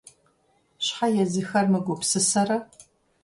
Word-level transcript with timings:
Щхьэ 0.85 1.07
езыхэр 1.23 1.65
мыгупсысэрэ?! 1.71 2.57